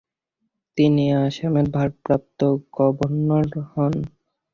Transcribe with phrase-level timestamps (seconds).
[0.77, 2.39] তিনি আসামের ভারপ্রাপ্ত
[2.77, 3.93] গভর্নর হন।